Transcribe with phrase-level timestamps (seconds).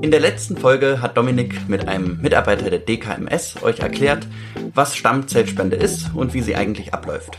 [0.00, 4.26] In der letzten Folge hat Dominik mit einem Mitarbeiter der DKMS euch erklärt,
[4.72, 7.38] was Stammzellspende ist und wie sie eigentlich abläuft.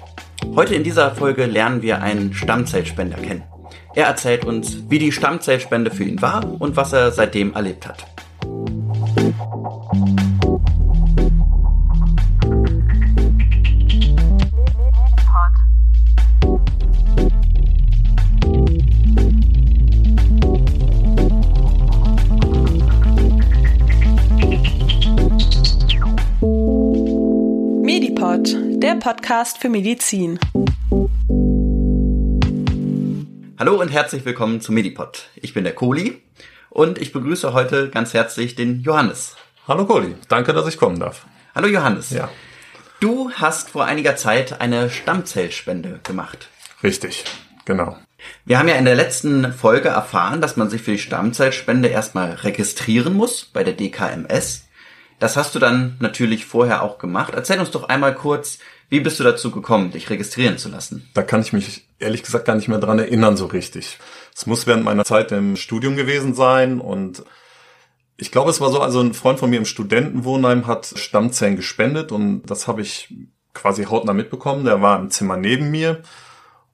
[0.56, 3.44] Heute in dieser Folge lernen wir einen Stammzellspender kennen.
[3.96, 8.06] Er erzählt uns, wie die Stammzellspende für ihn war und was er seitdem erlebt hat.
[28.84, 30.38] Der Podcast für Medizin.
[33.58, 35.30] Hallo und herzlich willkommen zu Medipod.
[35.38, 36.22] Ich bin der Kohli
[36.70, 39.38] und ich begrüße heute ganz herzlich den Johannes.
[39.70, 41.26] Hallo Kohli, danke, dass ich kommen darf.
[41.56, 42.10] Hallo Johannes.
[42.10, 42.30] Ja.
[43.00, 46.50] Du hast vor einiger Zeit eine Stammzellspende gemacht.
[46.84, 47.24] Richtig,
[47.64, 47.96] genau.
[48.44, 52.32] Wir haben ja in der letzten Folge erfahren, dass man sich für die Stammzellspende erstmal
[52.32, 54.68] registrieren muss bei der DKMS.
[55.24, 57.34] Das hast du dann natürlich vorher auch gemacht.
[57.34, 58.60] Erzähl uns doch einmal kurz,
[58.94, 61.10] wie bist du dazu gekommen, dich registrieren zu lassen?
[61.16, 63.98] Da kann ich mich ehrlich gesagt gar nicht mehr dran erinnern so richtig.
[64.36, 67.24] Es muss während meiner Zeit im Studium gewesen sein und
[68.18, 72.12] ich glaube, es war so, also ein Freund von mir im Studentenwohnheim hat Stammzellen gespendet
[72.12, 73.12] und das habe ich
[73.56, 74.64] quasi hautnah mitbekommen.
[74.64, 76.04] Der war im Zimmer neben mir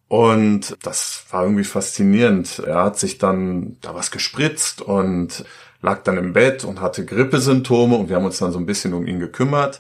[0.09, 2.59] und das war irgendwie faszinierend.
[2.59, 5.45] Er hat sich dann da was gespritzt und
[5.81, 8.93] lag dann im Bett und hatte Grippesymptome und wir haben uns dann so ein bisschen
[8.93, 9.79] um ihn gekümmert.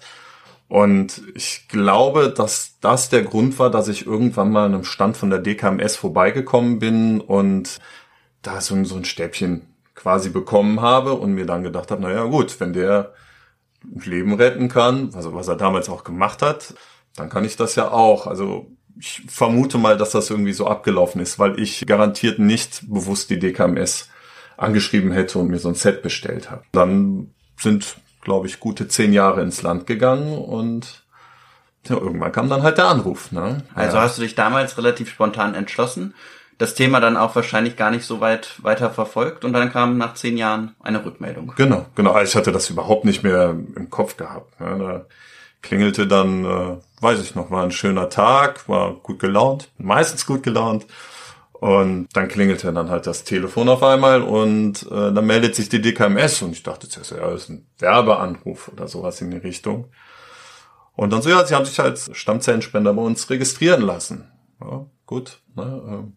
[0.69, 5.17] Und ich glaube, dass das der Grund war, dass ich irgendwann mal an einem Stand
[5.17, 7.79] von der DKMS vorbeigekommen bin und
[8.43, 12.59] da so, so ein Stäbchen quasi bekommen habe und mir dann gedacht habe, naja gut,
[12.59, 13.13] wenn der
[13.93, 16.75] Leben retten kann, also was er damals auch gemacht hat,
[17.15, 18.27] dann kann ich das ja auch.
[18.27, 18.67] Also
[18.99, 23.39] ich vermute mal, dass das irgendwie so abgelaufen ist, weil ich garantiert nicht bewusst die
[23.39, 24.09] DKMS
[24.57, 26.63] angeschrieben hätte und mir so ein Set bestellt habe.
[26.71, 31.03] Dann sind, glaube ich, gute zehn Jahre ins Land gegangen und
[31.87, 33.31] ja, irgendwann kam dann halt der Anruf.
[33.31, 33.63] Ne?
[33.73, 34.03] Also ja.
[34.03, 36.13] hast du dich damals relativ spontan entschlossen,
[36.57, 40.13] das Thema dann auch wahrscheinlich gar nicht so weit weiter verfolgt und dann kam nach
[40.13, 41.53] zehn Jahren eine Rückmeldung.
[41.55, 42.19] Genau, genau.
[42.21, 44.59] Ich hatte das überhaupt nicht mehr im Kopf gehabt.
[44.59, 44.77] Ne?
[44.77, 45.05] Da
[45.61, 50.43] klingelte dann, äh, weiß ich noch, war ein schöner Tag, war gut gelaunt, meistens gut
[50.43, 50.85] gelaunt.
[51.59, 55.81] Und dann klingelte dann halt das Telefon auf einmal und äh, dann meldet sich die
[55.81, 59.91] DKMS und ich dachte zuerst, ja, das ist ein Werbeanruf oder sowas in die Richtung.
[60.95, 64.31] Und dann so, ja, sie haben sich als Stammzellenspender bei uns registrieren lassen.
[64.61, 65.41] Ja, gut.
[65.55, 66.07] Ne,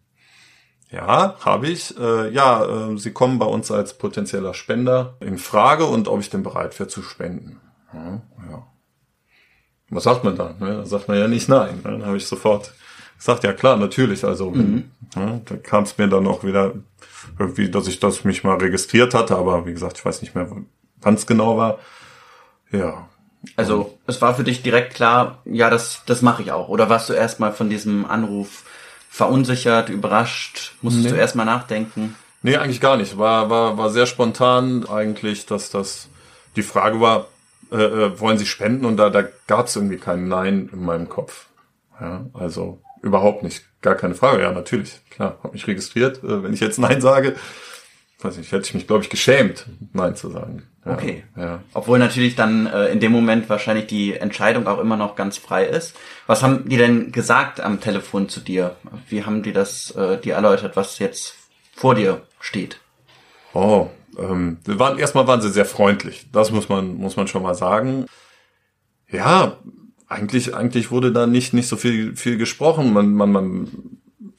[0.91, 1.97] äh, ja, habe ich.
[1.97, 6.29] Äh, ja, äh, sie kommen bei uns als potenzieller Spender in Frage und ob ich
[6.29, 7.59] denn bereit wäre zu spenden.
[7.93, 8.67] Ja, ja.
[9.89, 10.57] Was sagt man dann?
[10.59, 10.77] Ne?
[10.77, 11.75] Da sagt man ja nicht nein.
[11.83, 11.91] Ne?
[11.91, 12.73] Dann habe ich sofort
[13.25, 14.23] gesagt, ja klar, natürlich.
[14.25, 14.91] Also Mhm.
[15.15, 16.73] ja, da kam es mir dann auch wieder
[17.39, 20.47] irgendwie, dass ich das mich mal registriert hatte, aber wie gesagt, ich weiß nicht mehr,
[21.01, 21.79] wann es genau war.
[22.71, 23.07] Ja.
[23.55, 26.69] Also es war für dich direkt klar, ja, das, das mache ich auch.
[26.69, 28.63] Oder warst du erstmal von diesem Anruf
[29.09, 30.75] verunsichert, überrascht?
[30.81, 31.11] Musstest Nee.
[31.11, 32.15] du erstmal nachdenken?
[32.41, 33.17] Nee, eigentlich gar nicht.
[33.17, 36.07] War, war, war sehr spontan eigentlich, dass das
[36.55, 37.27] die Frage war,
[37.71, 38.85] äh, äh, wollen Sie spenden?
[38.85, 41.45] Und da, da gab es irgendwie kein Nein in meinem Kopf.
[41.99, 43.63] Ja, also überhaupt nicht.
[43.81, 44.41] Gar keine Frage.
[44.41, 44.99] Ja, natürlich.
[45.11, 46.23] Klar, habe mich registriert.
[46.23, 47.35] Äh, wenn ich jetzt Nein sage,
[48.21, 50.63] weiß nicht, hätte ich mich, glaube ich, geschämt, Nein zu sagen.
[50.85, 51.23] Ja, Okay.
[51.35, 51.59] Ja.
[51.73, 55.65] Obwohl natürlich dann äh, in dem Moment wahrscheinlich die Entscheidung auch immer noch ganz frei
[55.65, 55.95] ist.
[56.25, 58.77] Was haben die denn gesagt am Telefon zu dir?
[59.09, 61.35] Wie haben die das äh, dir erläutert, was jetzt
[61.75, 62.79] vor dir steht?
[63.53, 66.25] Oh, ähm, waren, erstmal waren sie sehr freundlich.
[66.31, 68.05] Das muss man, muss man schon mal sagen.
[69.09, 69.57] Ja,
[70.13, 72.93] eigentlich, eigentlich wurde da nicht, nicht so viel, viel gesprochen.
[72.93, 73.67] Man, man, man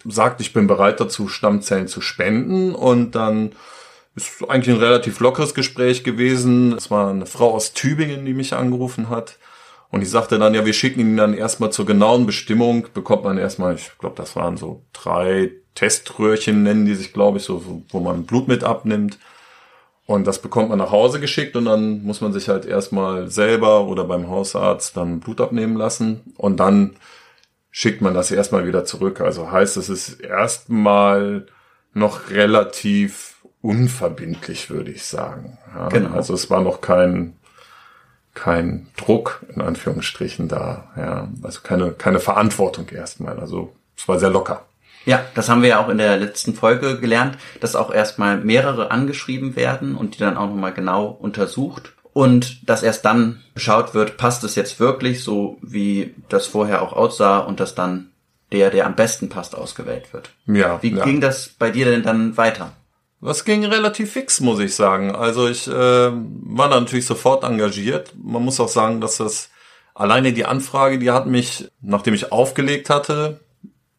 [0.05, 3.53] sagt, ich bin bereit dazu, Stammzellen zu spenden und dann
[4.17, 6.73] ist eigentlich ein relativ lockeres Gespräch gewesen.
[6.73, 9.39] Es war eine Frau aus Tübingen, die mich angerufen hat.
[9.91, 13.39] Und die sagte dann, ja, wir schicken ihn dann erstmal zur genauen Bestimmung, bekommt man
[13.39, 18.01] erstmal, ich glaube, das waren so drei Teströhrchen, nennen die sich, glaube ich, so, wo
[18.01, 19.19] man Blut mit abnimmt.
[20.06, 23.86] Und das bekommt man nach Hause geschickt und dann muss man sich halt erstmal selber
[23.86, 26.97] oder beim Hausarzt dann Blut abnehmen lassen und dann
[27.71, 29.21] schickt man das erstmal wieder zurück.
[29.21, 31.47] Also heißt, es ist erstmal
[31.95, 35.59] noch relativ unverbindlich, würde ich sagen.
[35.74, 36.15] Ja, Genau.
[36.15, 37.36] Also es war noch kein,
[38.34, 40.92] kein Druck, in Anführungsstrichen, da.
[40.97, 43.41] Ja, also keine, keine Verantwortung erstmal.
[43.41, 44.66] Also es war sehr locker.
[45.06, 48.91] Ja, das haben wir ja auch in der letzten Folge gelernt, dass auch erstmal mehrere
[48.91, 51.92] angeschrieben werden und die dann auch nochmal genau untersucht.
[52.12, 56.92] Und dass erst dann geschaut wird, passt es jetzt wirklich so, wie das vorher auch
[56.92, 58.12] aussah und dass dann
[58.53, 60.30] der, der am besten passt, ausgewählt wird.
[60.47, 60.80] Ja.
[60.80, 61.04] Wie ja.
[61.04, 62.72] ging das bei dir denn dann weiter?
[63.21, 65.15] Das ging relativ fix, muss ich sagen.
[65.15, 68.12] Also ich äh, war da natürlich sofort engagiert.
[68.22, 69.48] Man muss auch sagen, dass das
[69.95, 73.41] alleine die Anfrage, die hat mich, nachdem ich aufgelegt hatte,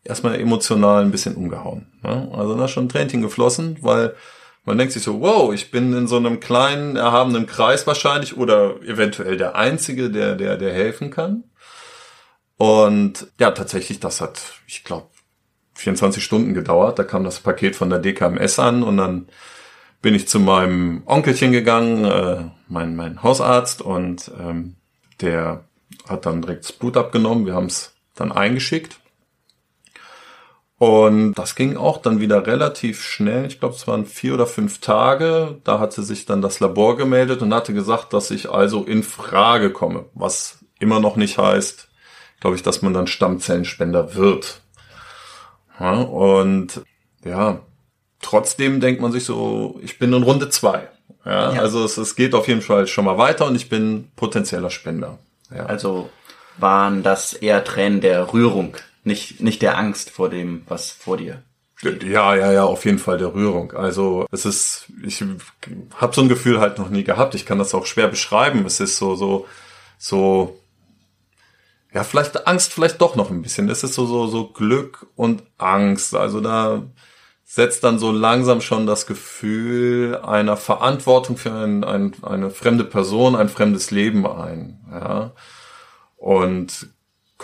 [0.06, 1.88] erstmal emotional ein bisschen umgehauen.
[2.04, 2.32] Ne?
[2.34, 4.16] Also da ist schon ein Tränchen geflossen, weil
[4.64, 8.82] man denkt sich so, wow, ich bin in so einem kleinen, erhabenen Kreis wahrscheinlich oder
[8.82, 11.44] eventuell der Einzige, der, der, der helfen kann.
[12.58, 15.08] Und ja, tatsächlich, das hat, ich glaube,
[15.76, 16.98] 24 Stunden gedauert.
[16.98, 19.28] Da kam das Paket von der DKMS an und dann
[20.02, 24.76] bin ich zu meinem Onkelchen gegangen, äh, mein, mein Hausarzt, und ähm,
[25.22, 25.66] der
[26.08, 27.46] hat dann direkt das Blut abgenommen.
[27.46, 29.00] Wir haben es dann eingeschickt.
[30.78, 33.46] Und das ging auch dann wieder relativ schnell.
[33.46, 35.60] Ich glaube, es waren vier oder fünf Tage.
[35.64, 39.72] Da hatte sich dann das Labor gemeldet und hatte gesagt, dass ich also in Frage
[39.72, 40.06] komme.
[40.14, 41.88] Was immer noch nicht heißt,
[42.42, 44.62] glaube ich, dass man dann Stammzellenspender wird.
[45.80, 46.82] Ja, und
[47.24, 47.62] ja,
[48.22, 50.90] trotzdem denkt man sich so, ich bin in Runde zwei.
[51.26, 51.62] Ja, Ja.
[51.62, 55.20] Also es, es geht auf jeden Fall schon mal weiter und ich bin potenzieller Spender.
[55.68, 56.10] Also
[56.58, 58.76] waren das eher Tränen der Rührung,
[59.06, 61.44] nicht, nicht der Angst vor dem, was vor dir
[61.82, 63.74] Ja, ja, ja, auf jeden Fall der Rührung.
[63.74, 65.24] Also es ist, ich
[65.96, 67.36] habe so ein Gefühl halt noch nie gehabt.
[67.36, 68.66] Ich kann das auch schwer beschreiben.
[68.66, 69.48] Es ist so, so,
[69.98, 70.60] so,
[71.94, 73.70] ja, vielleicht Angst, vielleicht doch noch ein bisschen.
[73.70, 76.16] Es ist so, so, so Glück und Angst.
[76.16, 76.84] Also da
[77.44, 83.36] setzt dann so langsam schon das Gefühl einer Verantwortung für ein, ein, eine fremde Person,
[83.36, 84.80] ein fremdes Leben ein.
[84.92, 85.32] Ja.
[86.18, 86.90] Und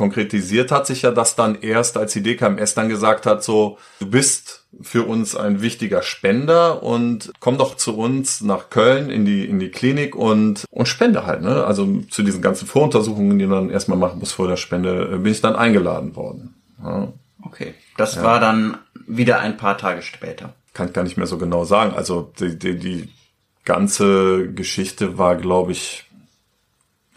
[0.01, 4.09] konkretisiert hat sich ja das dann erst, als die DKMS dann gesagt hat, so, du
[4.09, 9.45] bist für uns ein wichtiger Spender und komm doch zu uns nach Köln in die,
[9.45, 11.65] in die Klinik und, und spende halt, ne?
[11.65, 15.33] Also zu diesen ganzen Voruntersuchungen, die man erstmal machen muss vor der Spende, äh, bin
[15.33, 16.55] ich dann eingeladen worden.
[16.83, 17.13] Ja.
[17.43, 17.75] Okay.
[17.95, 20.55] Das war dann wieder ein paar Tage später.
[20.73, 21.93] Kann ich gar nicht mehr so genau sagen.
[21.93, 23.09] Also die, die, die
[23.65, 26.05] ganze Geschichte war, glaube ich,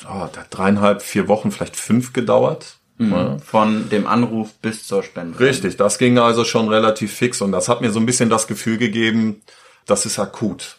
[0.08, 2.76] oh, dreieinhalb, vier Wochen, vielleicht fünf gedauert.
[2.98, 3.38] Ja.
[3.38, 5.40] Von dem Anruf bis zur Spende.
[5.40, 8.46] Richtig, das ging also schon relativ fix und das hat mir so ein bisschen das
[8.46, 9.42] Gefühl gegeben,
[9.84, 10.78] das ist akut.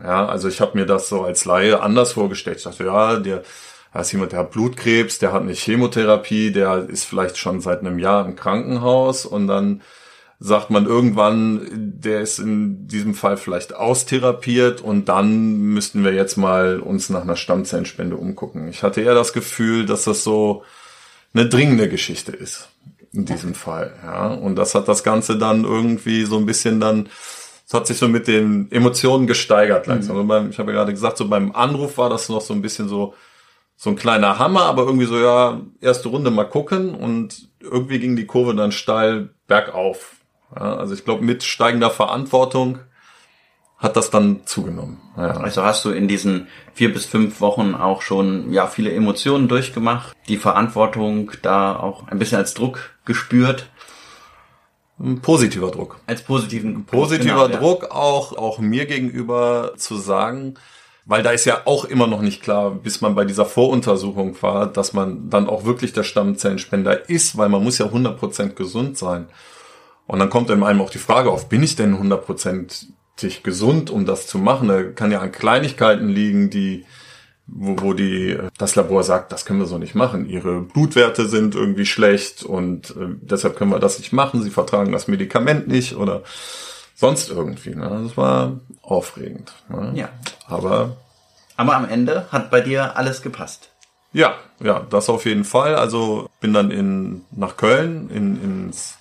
[0.00, 2.58] Ja, also ich habe mir das so als Laie anders vorgestellt.
[2.58, 3.42] Ich dachte, ja, der
[3.92, 7.80] da ist jemand, der hat Blutkrebs, der hat eine Chemotherapie, der ist vielleicht schon seit
[7.80, 9.82] einem Jahr im Krankenhaus und dann
[10.42, 16.38] sagt man irgendwann, der ist in diesem Fall vielleicht austherapiert und dann müssten wir jetzt
[16.38, 18.66] mal uns nach einer Stammzellenspende umgucken.
[18.68, 20.64] Ich hatte eher das Gefühl, dass das so
[21.34, 22.70] eine dringende Geschichte ist
[23.12, 24.28] in diesem Fall, ja.
[24.28, 27.10] Und das hat das Ganze dann irgendwie so ein bisschen dann,
[27.66, 30.16] es hat sich so mit den Emotionen gesteigert langsam.
[30.16, 32.62] Also beim, ich habe ja gerade gesagt, so beim Anruf war das noch so ein
[32.62, 33.12] bisschen so,
[33.76, 38.16] so ein kleiner Hammer, aber irgendwie so, ja, erste Runde mal gucken und irgendwie ging
[38.16, 40.19] die Kurve dann steil bergauf.
[40.54, 42.78] Ja, also ich glaube, mit steigender Verantwortung
[43.78, 45.00] hat das dann zugenommen.
[45.16, 45.38] Ja.
[45.38, 50.14] Also hast du in diesen vier bis fünf Wochen auch schon ja viele Emotionen durchgemacht,
[50.28, 53.70] die Verantwortung da auch ein bisschen als Druck gespürt,
[54.98, 55.98] Ein positiver Druck.
[56.06, 57.58] als positiven Positiver Genau, ja.
[57.58, 60.54] Druck auch, auch mir gegenüber zu sagen,
[61.06, 64.66] weil da ist ja auch immer noch nicht klar, bis man bei dieser Voruntersuchung war,
[64.66, 69.26] dass man dann auch wirklich der Stammzellenspender ist, weil man muss ja 100% gesund sein.
[70.10, 74.06] Und dann kommt in einem auch die Frage auf, bin ich denn 100%ig gesund, um
[74.06, 74.66] das zu machen?
[74.66, 76.84] Da kann ja an Kleinigkeiten liegen, die,
[77.46, 80.28] wo, wo die, das Labor sagt, das können wir so nicht machen.
[80.28, 84.42] Ihre Blutwerte sind irgendwie schlecht und äh, deshalb können wir das nicht machen.
[84.42, 86.22] Sie vertragen das Medikament nicht oder
[86.96, 87.76] sonst irgendwie.
[87.76, 88.00] Ne?
[88.02, 89.52] Das war aufregend.
[89.68, 89.92] Ne?
[89.94, 90.08] Ja.
[90.48, 90.96] Aber
[91.56, 93.70] Aber am Ende hat bei dir alles gepasst.
[94.12, 95.76] ja, ja, das auf jeden Fall.
[95.76, 98.96] Also bin dann in nach Köln in, ins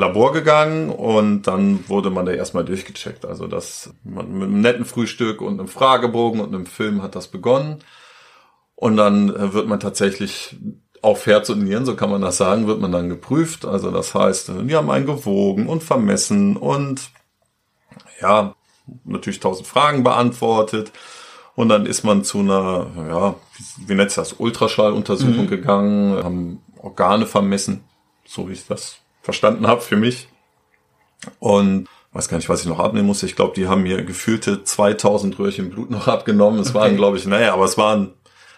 [0.00, 3.24] Labor gegangen und dann wurde man da erstmal durchgecheckt.
[3.24, 7.28] Also das man, mit einem netten Frühstück und einem Fragebogen und einem Film hat das
[7.28, 7.84] begonnen.
[8.74, 10.56] Und dann äh, wird man tatsächlich
[11.02, 13.64] auf Herz und Nieren, so kann man das sagen, wird man dann geprüft.
[13.64, 17.10] Also das heißt, äh, die haben einen gewogen und vermessen und
[18.20, 18.54] ja,
[19.04, 20.92] natürlich tausend Fragen beantwortet.
[21.54, 26.62] Und dann ist man zu einer, ja, wie, wie nennt sich das, Ultraschalluntersuchung gegangen, haben
[26.78, 27.84] Organe vermessen,
[28.24, 30.28] so wie ich das verstanden habe für mich.
[31.38, 33.26] Und weiß gar nicht, was ich noch abnehmen musste.
[33.26, 36.60] Ich glaube, die haben mir gefühlte 2000 Röhrchen Blut noch abgenommen.
[36.60, 38.12] Es waren, glaube ich, naja, aber es waren,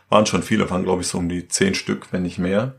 [0.09, 2.77] waren schon viele, waren, glaube ich, so um die zehn Stück, wenn nicht mehr.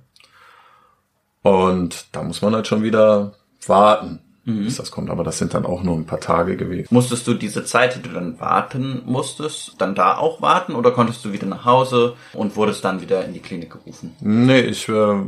[1.43, 3.33] Und da muss man halt schon wieder
[3.67, 4.19] warten.
[4.45, 4.63] mhm.
[4.65, 5.09] bis das kommt.
[5.09, 6.87] Aber das sind dann auch nur ein paar Tage gewesen.
[6.89, 11.23] Musstest du diese Zeit, die du dann warten musstest, dann da auch warten oder konntest
[11.23, 14.15] du wieder nach Hause und wurdest dann wieder in die Klinik gerufen?
[14.21, 15.21] Nee, ich äh,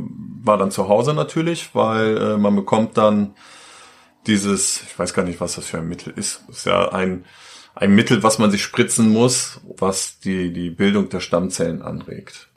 [0.46, 3.34] war dann zu Hause natürlich, weil äh, man bekommt dann
[4.26, 6.42] dieses, ich weiß gar nicht, was das für ein Mittel ist.
[6.48, 7.24] Das ist ja ein,
[7.74, 12.48] ein Mittel, was man sich spritzen muss, was die, die Bildung der Stammzellen anregt.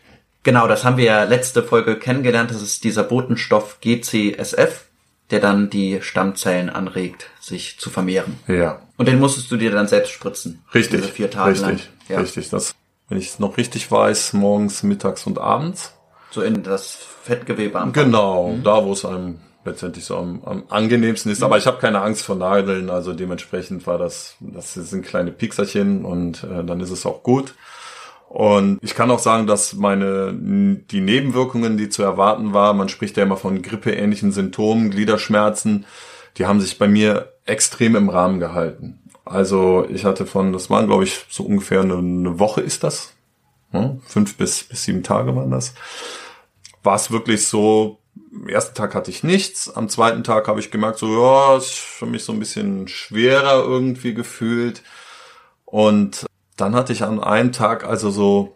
[0.43, 2.49] Genau, das haben wir ja letzte Folge kennengelernt.
[2.51, 4.85] Das ist dieser Botenstoff GCSF,
[5.31, 8.39] der dann die Stammzellen anregt, sich zu vermehren.
[8.47, 8.81] Ja.
[8.97, 10.63] Und den musstest du dir dann selbst spritzen.
[10.73, 11.01] Richtig.
[11.01, 11.79] Diese vier Tage richtig, lang.
[12.07, 12.19] Ja.
[12.19, 12.49] richtig.
[12.49, 12.73] Das,
[13.09, 15.93] wenn ich es noch richtig weiß, morgens, mittags und abends.
[16.31, 21.31] So in das Fettgewebe am Genau, da wo es einem letztendlich so am, am angenehmsten
[21.31, 21.43] ist.
[21.43, 26.05] Aber ich habe keine Angst vor Nadeln, also dementsprechend war das, das sind kleine Piekserchen
[26.05, 27.55] und äh, dann ist es auch gut.
[28.29, 33.17] Und ich kann auch sagen, dass meine die Nebenwirkungen, die zu erwarten war, man spricht
[33.17, 35.85] ja immer von grippeähnlichen Symptomen, Gliederschmerzen,
[36.37, 38.99] die haben sich bei mir extrem im Rahmen gehalten.
[39.25, 43.13] Also ich hatte von, das waren glaube ich so ungefähr eine, eine Woche ist das,
[43.71, 43.99] ne?
[44.05, 45.73] fünf bis, bis sieben Tage waren das.
[46.83, 47.99] War es wirklich so,
[48.33, 51.73] am ersten Tag hatte ich nichts, am zweiten Tag habe ich gemerkt, so ja, ist
[51.73, 54.83] für mich so ein bisschen schwerer irgendwie gefühlt.
[55.65, 56.25] Und
[56.57, 58.55] dann hatte ich an einem Tag also so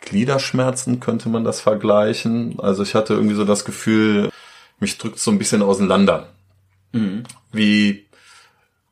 [0.00, 2.58] Gliederschmerzen, könnte man das vergleichen.
[2.60, 4.30] Also ich hatte irgendwie so das Gefühl,
[4.78, 6.32] mich drückt so ein bisschen auseinander.
[6.92, 7.24] Mhm.
[7.52, 8.06] Wie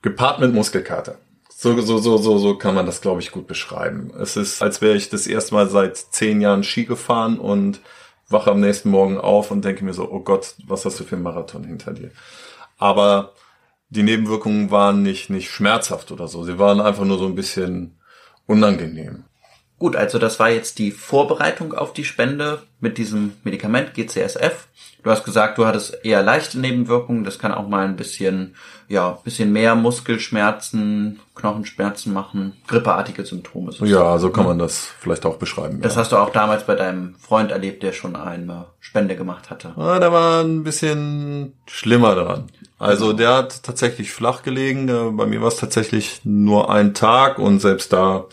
[0.03, 1.19] gepaart mit Muskelkater.
[1.65, 4.13] So, so, so, so, so kann man das, glaube ich, gut beschreiben.
[4.21, 7.81] Es ist, als wäre ich das erste Mal seit zehn Jahren Ski gefahren und
[8.29, 11.15] wache am nächsten Morgen auf und denke mir so, oh Gott, was hast du für
[11.15, 12.11] einen Marathon hinter dir?
[12.77, 13.33] Aber
[13.89, 16.45] die Nebenwirkungen waren nicht, nicht schmerzhaft oder so.
[16.45, 17.99] Sie waren einfach nur so ein bisschen
[18.47, 19.25] unangenehm.
[19.79, 24.69] Gut, also das war jetzt die Vorbereitung auf die Spende mit diesem Medikament GCSF.
[25.03, 27.25] Du hast gesagt, du hattest eher leichte Nebenwirkungen.
[27.25, 28.55] Das kann auch mal ein bisschen,
[28.89, 33.73] ja, bisschen mehr Muskelschmerzen, Knochenschmerzen machen, grippeartige Symptome.
[33.81, 35.83] Ja, so kann man das vielleicht auch beschreiben.
[35.83, 36.01] Das ja.
[36.01, 39.75] hast du auch damals bei deinem Freund erlebt, der schon eine Spende gemacht hatte.
[39.77, 42.47] Ah, der war ein bisschen schlimmer dran.
[42.79, 44.87] Also der hat tatsächlich flach gelegen.
[45.17, 48.27] Bei mir war es tatsächlich nur ein Tag und selbst da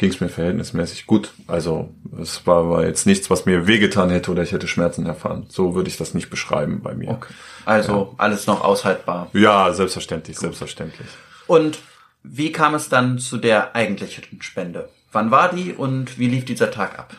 [0.00, 1.30] ging es mir verhältnismäßig gut.
[1.46, 5.44] Also es war, war jetzt nichts, was mir wehgetan hätte oder ich hätte Schmerzen erfahren.
[5.50, 7.10] So würde ich das nicht beschreiben bei mir.
[7.10, 7.34] Okay.
[7.66, 8.08] Also ja.
[8.16, 9.28] alles noch aushaltbar.
[9.34, 10.44] Ja, selbstverständlich, gut.
[10.44, 11.06] selbstverständlich.
[11.46, 11.80] Und
[12.22, 14.88] wie kam es dann zu der eigentlichen Spende?
[15.12, 17.14] Wann war die und wie lief dieser Tag ab?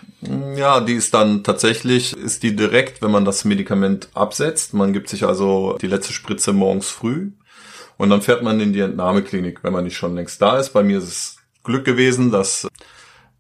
[0.56, 4.74] Ja, die ist dann tatsächlich, ist die direkt, wenn man das Medikament absetzt.
[4.74, 7.30] Man gibt sich also die letzte Spritze morgens früh
[7.98, 10.72] und dann fährt man in die Entnahmeklinik, wenn man nicht schon längst da ist.
[10.72, 12.68] Bei mir ist es Glück gewesen, dass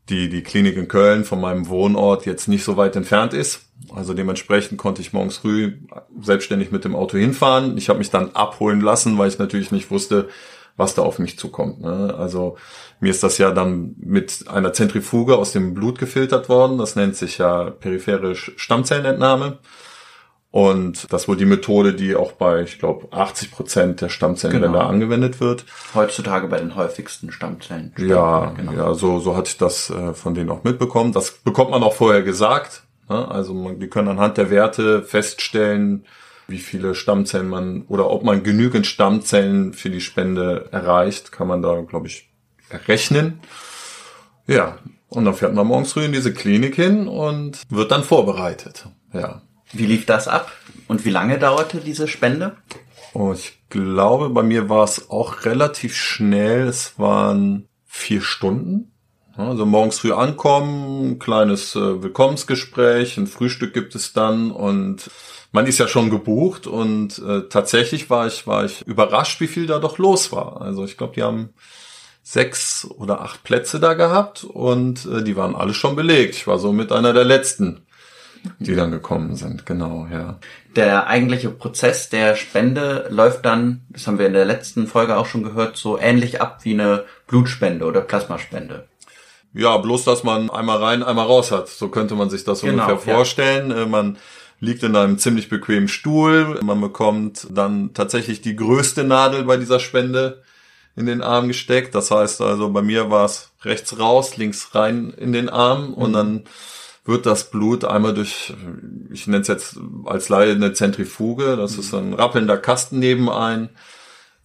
[0.09, 3.61] die, die Klinik in Köln von meinem Wohnort jetzt nicht so weit entfernt ist.
[3.95, 5.77] Also dementsprechend konnte ich morgens früh
[6.21, 7.77] selbstständig mit dem Auto hinfahren.
[7.77, 10.29] Ich habe mich dann abholen lassen, weil ich natürlich nicht wusste,
[10.77, 11.81] was da auf mich zukommt.
[11.81, 12.13] Ne?
[12.17, 12.57] Also
[12.99, 16.77] mir ist das ja dann mit einer Zentrifuge aus dem Blut gefiltert worden.
[16.77, 19.59] Das nennt sich ja periphere Stammzellenentnahme.
[20.51, 24.89] Und das wohl die Methode, die auch bei, ich glaube, 80 Prozent der Stammzellenländer genau.
[24.89, 25.65] angewendet wird.
[25.95, 27.93] Heutzutage bei den häufigsten Stammzellen.
[27.97, 28.73] Ja, genau.
[28.73, 31.13] ja, so, so hatte ich das äh, von denen auch mitbekommen.
[31.13, 32.83] Das bekommt man auch vorher gesagt.
[33.07, 33.31] Ne?
[33.31, 36.05] Also man, die können anhand der Werte feststellen,
[36.47, 41.61] wie viele Stammzellen man oder ob man genügend Stammzellen für die Spende erreicht, kann man
[41.61, 42.29] da, glaube ich,
[42.69, 43.39] errechnen.
[44.47, 48.87] Ja, und dann fährt man morgens früh in diese Klinik hin und wird dann vorbereitet.
[49.13, 49.41] Ja.
[49.73, 50.51] Wie lief das ab?
[50.87, 52.57] Und wie lange dauerte diese Spende?
[53.13, 56.67] Oh, ich glaube, bei mir war es auch relativ schnell.
[56.67, 58.91] Es waren vier Stunden.
[59.37, 65.09] Also morgens früh ankommen, kleines äh, Willkommensgespräch, ein Frühstück gibt es dann und
[65.53, 69.67] man ist ja schon gebucht und äh, tatsächlich war ich war ich überrascht, wie viel
[69.67, 70.61] da doch los war.
[70.61, 71.49] Also ich glaube, die haben
[72.23, 76.35] sechs oder acht Plätze da gehabt und äh, die waren alle schon belegt.
[76.35, 77.85] Ich war so mit einer der letzten
[78.59, 80.39] die dann gekommen sind, genau, ja.
[80.75, 85.25] Der eigentliche Prozess der Spende läuft dann, das haben wir in der letzten Folge auch
[85.25, 88.87] schon gehört, so ähnlich ab wie eine Blutspende oder Plasmaspende.
[89.53, 91.67] Ja, bloß dass man einmal rein, einmal raus hat.
[91.67, 93.71] So könnte man sich das genau, ungefähr vorstellen.
[93.71, 93.83] Ja.
[93.83, 94.17] Äh, man
[94.59, 96.59] liegt in einem ziemlich bequemen Stuhl.
[96.63, 100.41] Man bekommt dann tatsächlich die größte Nadel bei dieser Spende
[100.95, 101.95] in den Arm gesteckt.
[101.95, 106.11] Das heißt also, bei mir war es rechts raus, links rein in den Arm und
[106.11, 106.13] mhm.
[106.13, 106.43] dann
[107.11, 108.53] wird das Blut einmal durch,
[109.11, 113.69] ich nenne es jetzt als Laie eine Zentrifuge, das ist ein rappelnder Kasten nebenein,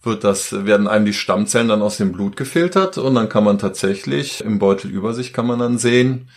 [0.03, 3.57] wird das, werden einem die Stammzellen dann aus dem Blut gefiltert und dann kann man
[3.57, 6.29] tatsächlich im Beutel über sich kann man dann sehen,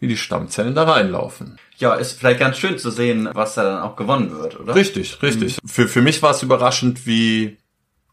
[0.00, 1.58] wie die Stammzellen da reinlaufen.
[1.78, 4.74] Ja, ist vielleicht ganz schön zu sehen, was da dann auch gewonnen wird, oder?
[4.74, 5.62] Richtig, richtig.
[5.62, 5.68] Mhm.
[5.68, 7.58] Für, für mich war es überraschend, wie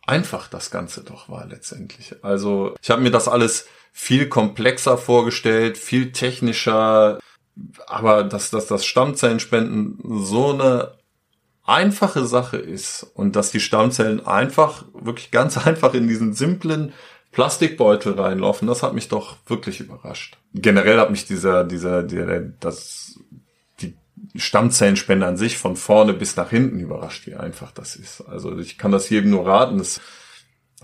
[0.05, 2.15] einfach das Ganze doch war letztendlich.
[2.21, 7.19] Also ich habe mir das alles viel komplexer vorgestellt, viel technischer,
[7.87, 10.93] aber dass, dass das Stammzellenspenden so eine
[11.65, 16.93] einfache Sache ist und dass die Stammzellen einfach, wirklich ganz einfach in diesen simplen
[17.31, 20.37] Plastikbeutel reinlaufen, das hat mich doch wirklich überrascht.
[20.53, 23.19] Generell hat mich dieser, dieser, der, das,
[23.79, 23.95] die
[24.35, 28.21] Stammzellenspende an sich von vorne bis nach hinten überrascht, wie einfach das ist.
[28.27, 29.79] Also ich kann das jedem nur raten.
[29.79, 30.01] Es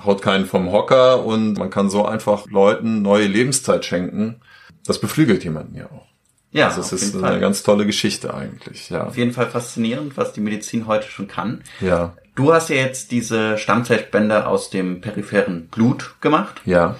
[0.02, 4.40] haut keinen vom Hocker und man kann so einfach Leuten neue Lebenszeit schenken.
[4.86, 6.06] Das beflügelt jemanden ja auch.
[6.58, 7.40] Ja, also es ist eine Fall.
[7.40, 8.90] ganz tolle Geschichte eigentlich.
[8.90, 9.06] Ja.
[9.06, 11.62] Auf jeden Fall faszinierend, was die Medizin heute schon kann.
[11.82, 12.14] Ja.
[12.36, 16.62] Du hast ja jetzt diese Stammzellspende aus dem peripheren Blut gemacht.
[16.66, 16.96] Ja.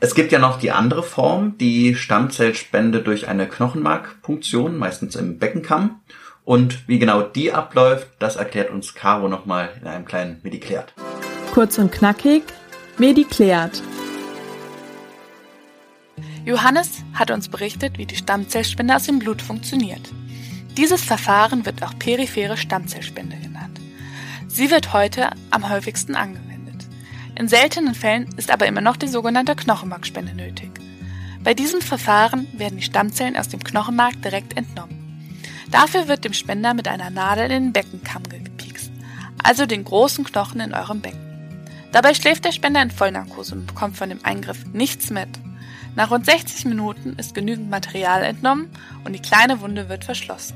[0.00, 6.00] Es gibt ja noch die andere Form, die Stammzellspende durch eine Knochenmarkpunktion, meistens im Beckenkamm.
[6.44, 10.94] Und wie genau die abläuft, das erklärt uns Caro nochmal in einem kleinen Mediklärt.
[11.52, 12.42] Kurz und knackig,
[12.98, 13.82] Mediklärt.
[16.44, 20.10] Johannes hat uns berichtet, wie die Stammzellspende aus dem Blut funktioniert.
[20.76, 23.78] Dieses Verfahren wird auch periphere Stammzellspende genannt.
[24.48, 26.86] Sie wird heute am häufigsten angewendet.
[27.34, 30.70] In seltenen Fällen ist aber immer noch die sogenannte Knochenmarkspende nötig.
[31.42, 35.30] Bei diesem Verfahren werden die Stammzellen aus dem Knochenmark direkt entnommen.
[35.70, 38.90] Dafür wird dem Spender mit einer Nadel in den Beckenkamm gepiekst,
[39.42, 41.20] also den großen Knochen in eurem Becken.
[41.92, 45.28] Dabei schläft der Spender in Vollnarkose und bekommt von dem Eingriff nichts mit.
[45.96, 48.70] Nach rund 60 Minuten ist genügend Material entnommen
[49.04, 50.54] und die kleine Wunde wird verschlossen.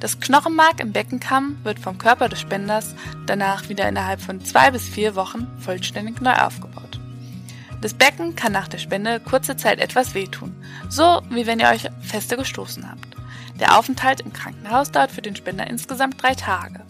[0.00, 2.94] Das Knochenmark im Beckenkamm wird vom Körper des Spenders
[3.26, 7.00] danach wieder innerhalb von zwei bis vier Wochen vollständig neu aufgebaut.
[7.80, 10.54] Das Becken kann nach der Spende kurze Zeit etwas wehtun,
[10.88, 13.16] so wie wenn ihr euch feste gestoßen habt.
[13.60, 16.80] Der Aufenthalt im Krankenhaus dauert für den Spender insgesamt drei Tage.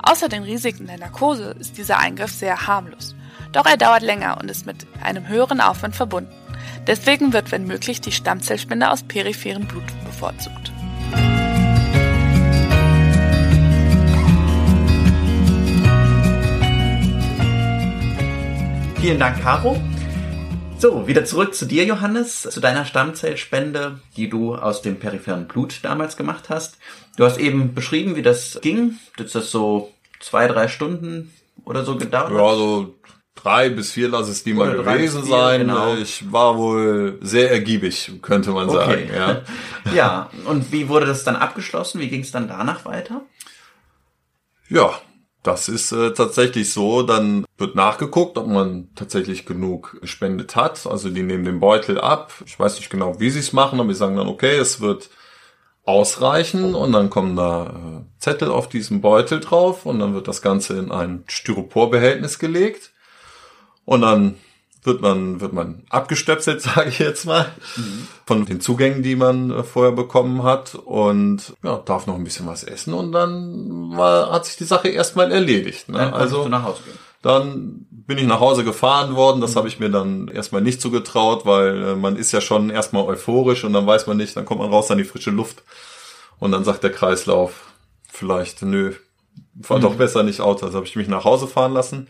[0.00, 3.16] Außer den Risiken der Narkose ist dieser Eingriff sehr harmlos.
[3.52, 6.32] Doch er dauert länger und ist mit einem höheren Aufwand verbunden.
[6.88, 10.72] Deswegen wird, wenn möglich, die Stammzellspende aus peripherem Blut bevorzugt.
[18.98, 19.78] Vielen Dank, Caro.
[20.78, 25.80] So, wieder zurück zu dir, Johannes, zu deiner Stammzellspende, die du aus dem peripheren Blut
[25.82, 26.78] damals gemacht hast.
[27.18, 28.96] Du hast eben beschrieben, wie das ging.
[29.18, 31.34] Das ist so zwei, drei Stunden
[31.66, 32.32] oder so gedauert.
[32.32, 32.94] Ja, so
[33.42, 35.60] drei bis vier lass es die mal gewesen vier, sein.
[35.60, 35.94] Genau.
[35.96, 39.08] Ich war wohl sehr ergiebig, könnte man okay.
[39.08, 39.10] sagen.
[39.14, 39.42] Ja.
[39.94, 42.00] ja, und wie wurde das dann abgeschlossen?
[42.00, 43.22] Wie ging es dann danach weiter?
[44.68, 45.00] Ja,
[45.42, 47.02] das ist äh, tatsächlich so.
[47.02, 50.86] Dann wird nachgeguckt, ob man tatsächlich genug gespendet hat.
[50.86, 52.32] Also die nehmen den Beutel ab.
[52.44, 55.10] Ich weiß nicht genau, wie sie es machen, aber die sagen dann, okay, es wird
[55.84, 60.42] ausreichen und dann kommen da äh, Zettel auf diesem Beutel drauf und dann wird das
[60.42, 62.90] Ganze in ein Styroporbehältnis gelegt
[63.88, 64.34] und dann
[64.82, 67.46] wird man, wird man abgestöpselt, sage ich jetzt mal,
[67.76, 68.06] mhm.
[68.26, 72.46] von den Zugängen, die man äh, vorher bekommen hat und ja, darf noch ein bisschen
[72.46, 75.88] was essen und dann war, hat sich die Sache erstmal erledigt.
[75.88, 75.96] Ne?
[75.96, 76.98] Dann also nach Hause gehen.
[77.22, 79.40] Dann bin ich nach Hause gefahren worden.
[79.40, 79.58] Das mhm.
[79.58, 83.64] habe ich mir dann erstmal nicht zugetraut, weil äh, man ist ja schon erstmal euphorisch
[83.64, 85.62] und dann weiß man nicht, dann kommt man raus an die frische Luft
[86.38, 87.72] und dann sagt der Kreislauf
[88.06, 88.92] vielleicht, nö,
[89.62, 89.82] fahr mhm.
[89.82, 90.66] doch besser nicht Auto.
[90.66, 92.08] Also habe ich mich nach Hause fahren lassen.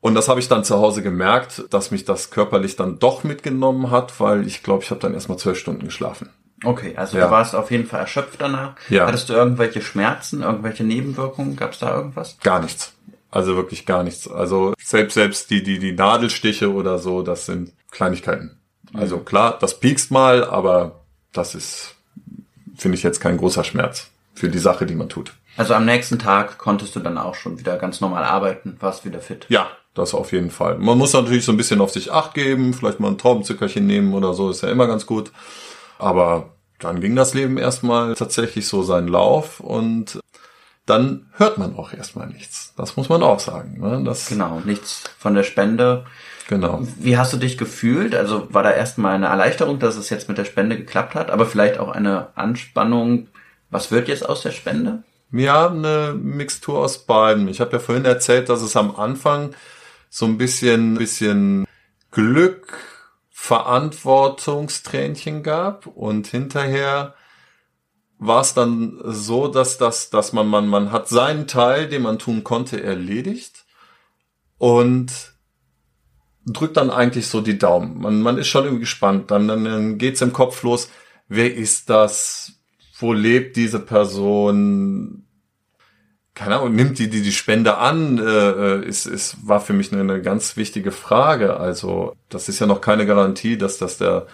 [0.00, 3.90] Und das habe ich dann zu Hause gemerkt, dass mich das körperlich dann doch mitgenommen
[3.90, 6.30] hat, weil ich glaube, ich habe dann erstmal zwölf Stunden geschlafen.
[6.64, 7.26] Okay, also ja.
[7.26, 8.76] du warst auf jeden Fall erschöpft danach.
[8.88, 9.06] Ja.
[9.06, 11.56] Hattest du irgendwelche Schmerzen, irgendwelche Nebenwirkungen?
[11.56, 12.38] Gab es da irgendwas?
[12.42, 12.92] Gar nichts.
[13.30, 14.30] Also wirklich gar nichts.
[14.30, 18.58] Also selbst selbst die die die Nadelstiche oder so, das sind Kleinigkeiten.
[18.94, 19.24] Also mhm.
[19.24, 21.00] klar, das piekst mal, aber
[21.32, 21.96] das ist
[22.76, 25.34] finde ich jetzt kein großer Schmerz für die Sache, die man tut.
[25.56, 29.20] Also am nächsten Tag konntest du dann auch schon wieder ganz normal arbeiten, warst wieder
[29.20, 29.46] fit.
[29.48, 30.78] Ja, das auf jeden Fall.
[30.78, 34.14] Man muss natürlich so ein bisschen auf sich acht geben, vielleicht mal ein Traubenzuckerchen nehmen
[34.14, 35.32] oder so, ist ja immer ganz gut.
[35.98, 40.20] Aber dann ging das Leben erstmal tatsächlich so seinen Lauf und
[40.84, 42.72] dann hört man auch erstmal nichts.
[42.76, 43.80] Das muss man auch sagen.
[43.80, 44.02] Ne?
[44.04, 46.04] Das genau, nichts von der Spende.
[46.48, 46.80] Genau.
[46.98, 48.14] Wie hast du dich gefühlt?
[48.14, 51.46] Also war da erstmal eine Erleichterung, dass es jetzt mit der Spende geklappt hat, aber
[51.46, 53.26] vielleicht auch eine Anspannung.
[53.68, 55.02] Was wird jetzt aus der Spende?
[55.32, 57.48] Ja, eine Mixtur aus beiden.
[57.48, 59.54] Ich habe ja vorhin erzählt, dass es am Anfang
[60.08, 61.66] so ein bisschen, bisschen
[62.10, 62.78] Glück,
[63.30, 67.14] Verantwortungstränchen gab und hinterher
[68.18, 72.18] war es dann so, dass, dass, dass man, man, man hat seinen Teil, den man
[72.18, 73.64] tun konnte, erledigt
[74.58, 75.34] und
[76.46, 78.00] drückt dann eigentlich so die Daumen.
[78.00, 79.30] Man, man ist schon irgendwie gespannt.
[79.30, 80.88] Dann, dann, dann geht's im Kopf los.
[81.28, 82.52] wer ist das,
[82.98, 85.25] wo lebt diese Person,
[86.36, 90.02] keine Ahnung, nimmt die die, die Spende an, äh, ist, ist, war für mich eine,
[90.02, 91.56] eine ganz wichtige Frage.
[91.56, 94.26] Also das ist ja noch keine Garantie, dass das der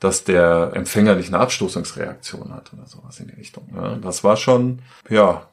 [0.00, 3.68] dass der Empfänger nicht eine Abstoßungsreaktion hat oder sowas in die Richtung.
[3.72, 5.46] Ja, das war schon, ja,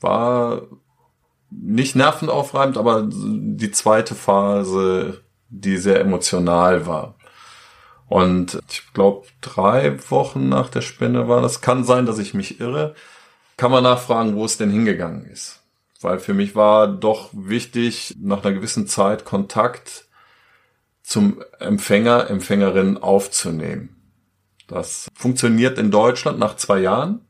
[0.00, 0.62] war
[1.50, 7.16] nicht nervenaufreibend, aber die zweite Phase, die sehr emotional war.
[8.08, 11.60] Und ich glaube, drei Wochen nach der Spende war das.
[11.60, 12.94] Kann sein, dass ich mich irre.
[13.56, 15.62] Kann man nachfragen, wo es denn hingegangen ist.
[16.00, 20.06] Weil für mich war doch wichtig, nach einer gewissen Zeit Kontakt
[21.02, 23.96] zum Empfänger, Empfängerin aufzunehmen.
[24.66, 27.20] Das funktioniert in Deutschland nach zwei Jahren.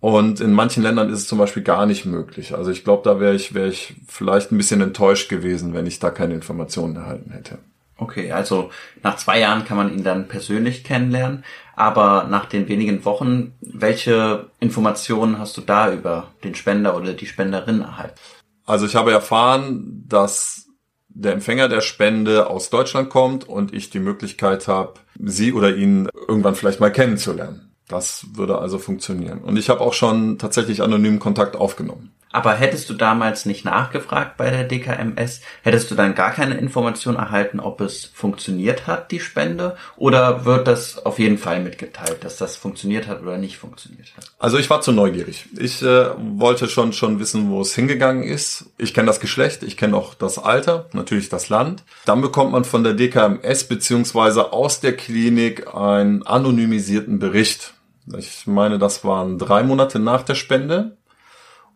[0.00, 2.54] Und in manchen Ländern ist es zum Beispiel gar nicht möglich.
[2.54, 5.98] Also ich glaube, da wäre ich, wäre ich vielleicht ein bisschen enttäuscht gewesen, wenn ich
[5.98, 7.58] da keine Informationen erhalten hätte.
[7.98, 8.70] Okay, also
[9.02, 11.44] nach zwei Jahren kann man ihn dann persönlich kennenlernen,
[11.80, 17.24] aber nach den wenigen Wochen, welche Informationen hast du da über den Spender oder die
[17.24, 18.20] Spenderin erhalten?
[18.66, 20.68] Also ich habe erfahren, dass
[21.08, 26.10] der Empfänger der Spende aus Deutschland kommt und ich die Möglichkeit habe, sie oder ihn
[26.28, 27.72] irgendwann vielleicht mal kennenzulernen.
[27.88, 29.38] Das würde also funktionieren.
[29.38, 32.12] Und ich habe auch schon tatsächlich anonymen Kontakt aufgenommen.
[32.32, 37.16] Aber hättest du damals nicht nachgefragt bei der DKMS, hättest du dann gar keine Information
[37.16, 39.76] erhalten, ob es funktioniert hat, die Spende?
[39.96, 44.30] Oder wird das auf jeden Fall mitgeteilt, dass das funktioniert hat oder nicht funktioniert hat?
[44.38, 45.46] Also ich war zu neugierig.
[45.58, 48.66] Ich äh, wollte schon schon wissen, wo es hingegangen ist.
[48.78, 51.82] Ich kenne das Geschlecht, ich kenne auch das Alter, natürlich das Land.
[52.04, 57.74] Dann bekommt man von der DKMS beziehungsweise aus der Klinik einen anonymisierten Bericht.
[58.16, 60.96] Ich meine, das waren drei Monate nach der Spende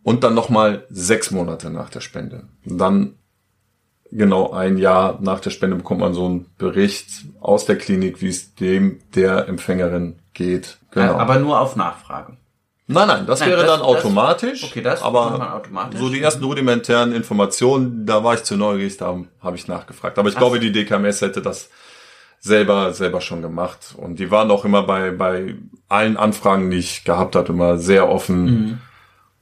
[0.05, 2.43] und dann nochmal sechs Monate nach der Spende.
[2.63, 3.15] Und dann
[4.11, 7.07] genau ein Jahr nach der Spende bekommt man so einen Bericht
[7.41, 10.77] aus der Klinik, wie es dem der Empfängerin geht.
[10.91, 11.15] Genau.
[11.15, 12.37] Aber nur auf Nachfrage.
[12.85, 14.61] Nein, nein, das nein, wäre das, dann automatisch.
[14.61, 15.99] Das, okay, das aber automatisch.
[15.99, 20.19] so die ersten rudimentären Informationen, da war ich zu neugierig, da habe ich nachgefragt.
[20.19, 20.39] Aber ich Ach.
[20.39, 21.71] glaube, die DKMS hätte das
[22.39, 25.55] selber selber schon gemacht und die waren auch immer bei bei
[25.87, 28.45] allen Anfragen, die ich gehabt habe, immer sehr offen.
[28.45, 28.81] Mhm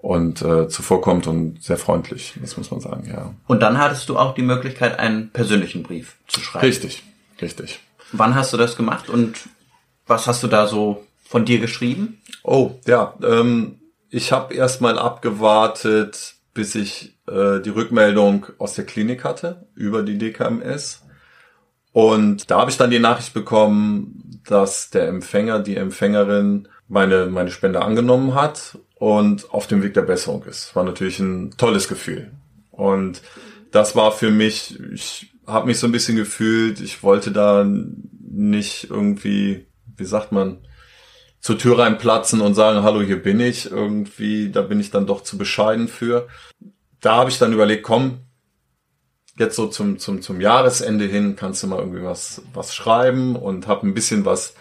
[0.03, 3.33] und äh, zuvorkommt und sehr freundlich, das muss man sagen, ja.
[3.47, 6.65] Und dann hattest du auch die Möglichkeit, einen persönlichen Brief zu schreiben.
[6.65, 7.03] Richtig,
[7.41, 7.79] richtig.
[8.11, 9.37] Wann hast du das gemacht und
[10.05, 12.21] was hast du da so von dir geschrieben?
[12.43, 19.23] Oh, ja, ähm, ich habe erstmal abgewartet, bis ich äh, die Rückmeldung aus der Klinik
[19.23, 21.01] hatte über die DKMS.
[21.93, 27.51] Und da habe ich dann die Nachricht bekommen, dass der Empfänger, die Empfängerin meine, meine
[27.51, 30.77] Spende angenommen hat und auf dem Weg der Besserung ist.
[30.77, 32.31] War natürlich ein tolles Gefühl.
[32.71, 33.21] Und
[33.69, 38.89] das war für mich, ich habe mich so ein bisschen gefühlt, ich wollte da nicht
[38.89, 40.59] irgendwie, wie sagt man,
[41.41, 43.69] zur Tür reinplatzen und sagen, hallo, hier bin ich.
[43.69, 46.29] Irgendwie, da bin ich dann doch zu bescheiden für.
[47.01, 48.19] Da habe ich dann überlegt, komm,
[49.37, 53.67] jetzt so zum, zum, zum Jahresende hin kannst du mal irgendwie was, was schreiben und
[53.67, 54.53] habe ein bisschen was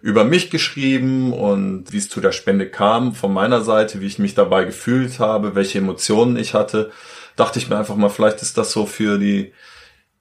[0.00, 4.18] über mich geschrieben und wie es zu der Spende kam von meiner Seite, wie ich
[4.18, 6.92] mich dabei gefühlt habe, welche Emotionen ich hatte,
[7.36, 9.52] dachte ich mir einfach mal, vielleicht ist das so für die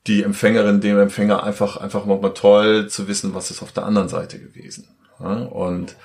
[0.08, 4.08] die Empfängerin, dem Empfänger einfach einfach mal toll zu wissen, was ist auf der anderen
[4.08, 4.88] Seite gewesen.
[5.20, 5.96] Und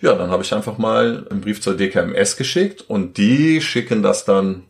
[0.00, 4.24] ja, dann habe ich einfach mal einen Brief zur DKMS geschickt und die schicken das
[4.24, 4.64] dann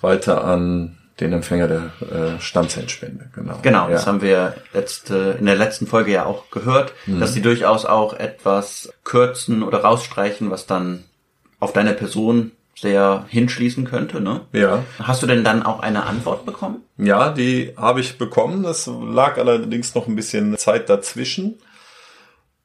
[0.00, 3.58] weiter an den Empfänger der äh, Stammzellenspende, genau.
[3.62, 3.90] Genau, ja.
[3.90, 7.20] das haben wir letzte, in der letzten Folge ja auch gehört, mhm.
[7.20, 11.04] dass sie durchaus auch etwas kürzen oder rausstreichen, was dann
[11.58, 14.42] auf deine Person sehr hinschließen könnte, ne?
[14.52, 14.84] Ja.
[14.98, 16.82] Hast du denn dann auch eine Antwort bekommen?
[16.96, 18.62] Ja, die habe ich bekommen.
[18.62, 21.58] Das lag allerdings noch ein bisschen Zeit dazwischen.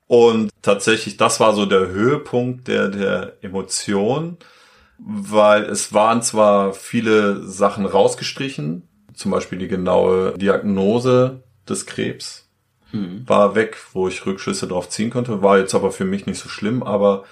[0.07, 4.37] Und tatsächlich, das war so der Höhepunkt der, der Emotion
[4.97, 12.49] weil es waren zwar viele Sachen rausgestrichen, zum Beispiel die genaue Diagnose des Krebs
[12.91, 13.23] mhm.
[13.27, 16.49] war weg, wo ich Rückschlüsse drauf ziehen konnte, war jetzt aber für mich nicht so
[16.49, 17.23] schlimm, aber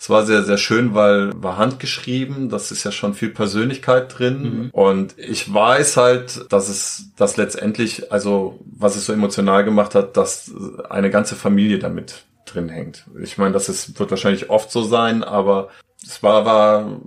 [0.00, 4.42] es war sehr, sehr schön, weil war handgeschrieben, das ist ja schon viel Persönlichkeit drin.
[4.42, 4.70] Mhm.
[4.70, 10.16] Und ich weiß halt, dass es das letztendlich, also was es so emotional gemacht hat,
[10.16, 10.52] dass
[10.88, 13.06] eine ganze Familie damit drin hängt.
[13.20, 15.68] Ich meine, das ist, wird wahrscheinlich oft so sein, aber
[16.02, 17.00] es war, war,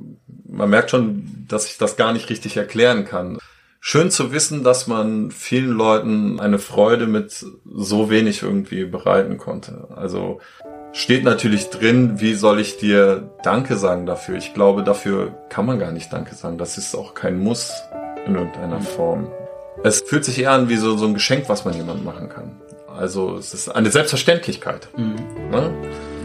[0.48, 3.38] man merkt schon, dass ich das gar nicht richtig erklären kann.
[3.80, 9.88] Schön zu wissen, dass man vielen Leuten eine Freude mit so wenig irgendwie bereiten konnte.
[9.96, 10.40] Also
[10.94, 14.38] steht natürlich drin, wie soll ich dir Danke sagen dafür?
[14.38, 16.60] Ich glaube, dafür kann man gar nicht Danke sagen.
[16.60, 17.74] Das ist auch kein Muss
[18.28, 19.32] in irgendeiner Form.
[19.84, 22.62] Es fühlt sich eher an wie so, so ein Geschenk, was man jemandem machen kann.
[22.98, 24.90] Also es ist eine Selbstverständlichkeit.
[24.96, 25.16] Mhm.
[25.50, 25.72] Ne?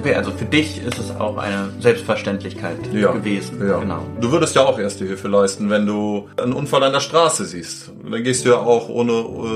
[0.00, 3.66] Okay, also für dich ist es auch eine Selbstverständlichkeit ja, gewesen.
[3.66, 3.78] Ja.
[3.78, 4.06] Genau.
[4.20, 7.90] Du würdest ja auch erste Hilfe leisten, wenn du einen Unfall an der Straße siehst.
[8.08, 9.12] Dann gehst du ja auch ohne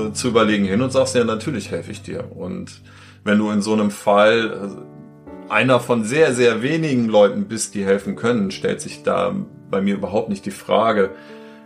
[0.09, 2.25] äh, zu überlegen hin und sagst ja, natürlich helfe ich dir.
[2.35, 2.81] Und
[3.23, 4.75] wenn du in so einem Fall
[5.49, 9.35] äh, einer von sehr, sehr wenigen Leuten bist, die helfen können, stellt sich da
[9.69, 11.11] bei mir überhaupt nicht die Frage,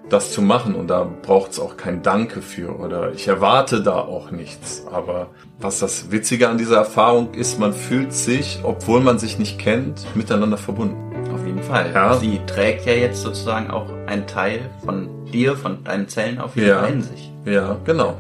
[0.10, 4.00] das zu machen und da braucht es auch kein Danke für oder ich erwarte da
[4.00, 4.86] auch nichts.
[4.92, 5.28] Aber
[5.60, 10.06] was das Witzige an dieser Erfahrung ist, man fühlt sich, obwohl man sich nicht kennt,
[10.16, 10.96] miteinander verbunden.
[11.34, 11.92] Auf jeden Fall.
[11.94, 12.16] Ja.
[12.16, 16.70] Sie trägt ja jetzt sozusagen auch einen Teil von dir, von deinen Zellen auf jeden
[16.70, 16.80] ja.
[16.80, 17.32] Fall in sich.
[17.46, 18.18] Ja, genau.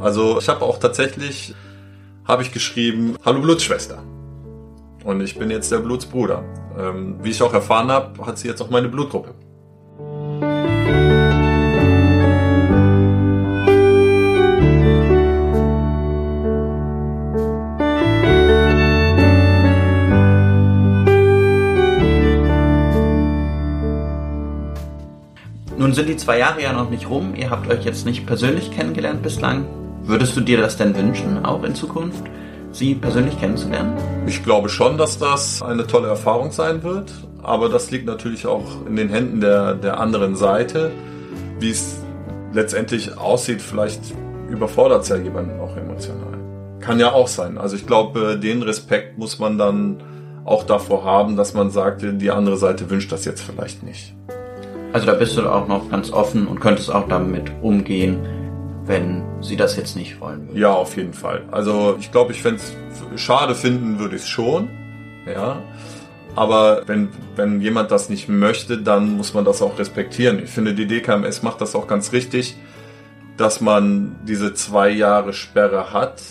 [0.00, 1.54] Also ich habe auch tatsächlich,
[2.24, 4.02] habe ich geschrieben, Hallo Blutsschwester.
[5.04, 6.42] Und ich bin jetzt der Blutsbruder.
[6.78, 9.34] Ähm, wie ich auch erfahren habe, hat sie jetzt auch meine Blutgruppe.
[25.86, 27.36] Nun sind die zwei Jahre ja noch nicht rum.
[27.36, 29.66] Ihr habt euch jetzt nicht persönlich kennengelernt bislang.
[30.02, 32.24] Würdest du dir das denn wünschen, auch in Zukunft,
[32.72, 33.92] sie persönlich kennenzulernen?
[34.26, 37.12] Ich glaube schon, dass das eine tolle Erfahrung sein wird.
[37.40, 40.90] Aber das liegt natürlich auch in den Händen der, der anderen Seite.
[41.60, 41.98] Wie es
[42.52, 44.00] letztendlich aussieht, vielleicht
[44.50, 46.36] überfordert es ja jemanden auch emotional.
[46.80, 47.58] Kann ja auch sein.
[47.58, 50.02] Also ich glaube, den Respekt muss man dann
[50.44, 54.16] auch davor haben, dass man sagt, die andere Seite wünscht das jetzt vielleicht nicht.
[54.96, 58.18] Also da bist du auch noch ganz offen und könntest auch damit umgehen,
[58.86, 60.58] wenn sie das jetzt nicht wollen würden.
[60.58, 61.44] Ja, auf jeden Fall.
[61.50, 64.70] Also ich glaube, ich fände es schade finden würde ich es schon.
[65.26, 65.60] Ja.
[66.34, 70.42] Aber wenn, wenn jemand das nicht möchte, dann muss man das auch respektieren.
[70.42, 72.56] Ich finde, die DKMS macht das auch ganz richtig,
[73.36, 76.22] dass man diese zwei Jahre Sperre hat,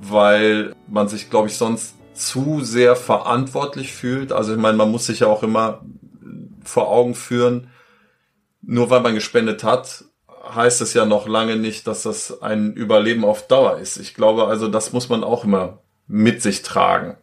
[0.00, 4.30] weil man sich, glaube ich, sonst zu sehr verantwortlich fühlt.
[4.30, 5.80] Also ich meine, man muss sich ja auch immer
[6.64, 7.68] vor Augen führen,
[8.62, 10.04] nur weil man gespendet hat,
[10.54, 13.96] heißt es ja noch lange nicht, dass das ein Überleben auf Dauer ist.
[13.96, 17.16] Ich glaube also, das muss man auch immer mit sich tragen.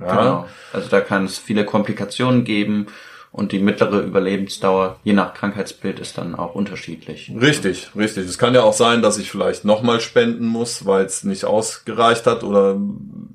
[0.00, 0.16] Ja?
[0.16, 0.46] Genau.
[0.72, 2.86] Also da kann es viele Komplikationen geben
[3.32, 7.32] und die mittlere Überlebensdauer, je nach Krankheitsbild, ist dann auch unterschiedlich.
[7.40, 8.26] Richtig, richtig.
[8.26, 12.26] Es kann ja auch sein, dass ich vielleicht nochmal spenden muss, weil es nicht ausgereicht
[12.26, 12.76] hat oder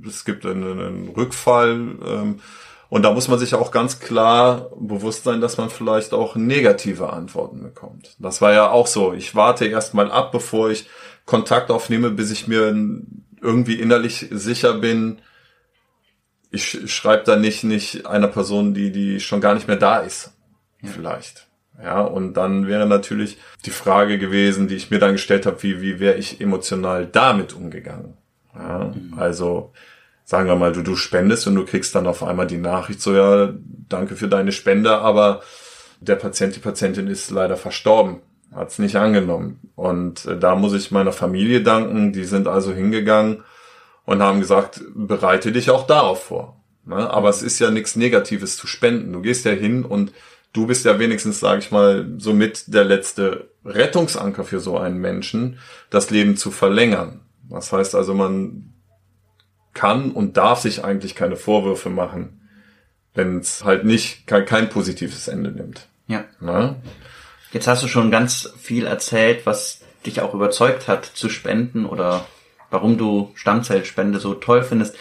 [0.05, 1.75] es gibt einen, einen Rückfall.
[2.05, 2.39] Ähm,
[2.95, 7.11] und da muss man sich auch ganz klar bewusst sein, dass man vielleicht auch negative
[7.11, 8.15] Antworten bekommt.
[8.19, 9.11] Das war ja auch so.
[9.11, 10.87] Ich warte erst mal ab, bevor ich
[11.25, 12.73] Kontakt aufnehme, bis ich mir
[13.41, 15.19] irgendwie innerlich sicher bin,
[16.51, 20.31] ich schreibe da nicht, nicht einer Person, die, die schon gar nicht mehr da ist.
[20.81, 21.47] Vielleicht.
[21.83, 25.81] Ja, und dann wäre natürlich die Frage gewesen, die ich mir dann gestellt habe, wie,
[25.81, 28.13] wie wäre ich emotional damit umgegangen?
[28.55, 29.15] Ja, mhm.
[29.17, 29.73] Also,
[30.25, 33.13] sagen wir mal, du, du spendest und du kriegst dann auf einmal die Nachricht so,
[33.13, 33.53] ja,
[33.87, 35.41] danke für deine Spende, aber
[36.01, 38.21] der Patient, die Patientin ist leider verstorben,
[38.53, 39.59] hat es nicht angenommen.
[39.75, 43.43] Und äh, da muss ich meiner Familie danken, die sind also hingegangen
[44.05, 46.59] und haben gesagt, bereite dich auch darauf vor.
[46.85, 47.09] Ne?
[47.09, 49.13] Aber es ist ja nichts Negatives zu spenden.
[49.13, 50.11] Du gehst ja hin und
[50.53, 55.59] du bist ja wenigstens, sage ich mal, somit der letzte Rettungsanker für so einen Menschen,
[55.91, 57.21] das Leben zu verlängern.
[57.49, 58.74] Das heißt also, man
[59.75, 62.41] kann und darf sich eigentlich keine Vorwürfe machen,
[63.13, 65.87] wenn es halt nicht kein, kein, positives Ende nimmt.
[66.07, 66.23] Ja.
[66.39, 66.77] Na?
[67.51, 72.25] Jetzt hast du schon ganz viel erzählt, was dich auch überzeugt hat zu spenden oder
[72.69, 74.95] warum du Stammzellspende so toll findest.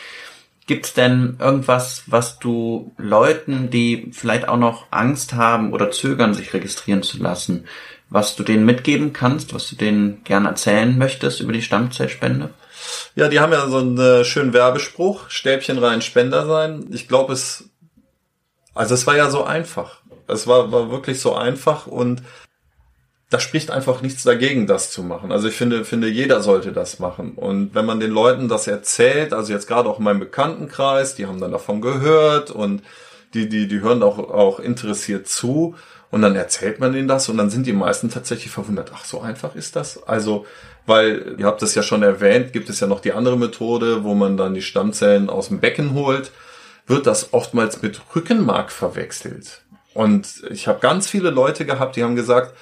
[0.67, 6.55] Gibt's denn irgendwas, was du Leuten, die vielleicht auch noch Angst haben oder zögern, sich
[6.55, 7.67] registrieren zu lassen,
[8.09, 12.51] was du denen mitgeben kannst, was du denen gerne erzählen möchtest über die Stammzellspende?
[13.15, 16.87] Ja, die haben ja so einen äh, schönen Werbespruch, Stäbchen rein, Spender sein.
[16.91, 17.71] Ich glaube, es,
[18.75, 20.01] also es war ja so einfach.
[20.27, 22.23] Es war, war wirklich so einfach und
[23.31, 25.33] da spricht einfach nichts dagegen, das zu machen.
[25.33, 27.33] Also ich finde, finde, jeder sollte das machen.
[27.33, 31.27] Und wenn man den Leuten das erzählt, also jetzt gerade auch in meinem Bekanntenkreis, die
[31.27, 32.83] haben dann davon gehört und
[33.35, 35.75] die, die, die hören auch, auch interessiert zu.
[36.15, 38.93] Und dann erzählt man ihnen das und dann sind die meisten tatsächlich verwundert.
[38.95, 40.01] Ach, so einfach ist das?
[40.07, 40.47] Also,
[40.87, 44.15] weil, ihr habt es ja schon erwähnt, gibt es ja noch die andere Methode, wo
[44.15, 46.31] man dann die Stammzellen aus dem Becken holt,
[46.87, 49.63] wird das oftmals mit Rückenmark verwechselt.
[49.93, 52.57] Und ich habe ganz viele Leute gehabt, die haben gesagt,